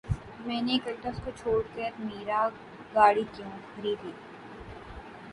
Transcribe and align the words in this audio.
میں 0.45 0.61
نے 0.61 0.77
کلٹس 0.83 1.19
کو 1.25 1.31
چھوڑ 1.37 1.61
کر 1.75 1.89
میرا 1.99 2.47
گاڑی 2.95 3.23
کیوں 3.35 3.51
خریدی 3.67 4.11